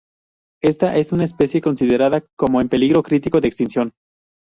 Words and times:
Esta 0.63 0.97
es 0.97 1.11
una 1.13 1.25
especie 1.25 1.61
considerada 1.61 2.25
como 2.35 2.59
en 2.59 2.69
peligro 2.69 3.03
crítico 3.03 3.39
de 3.39 3.47
extinción. 3.49 3.91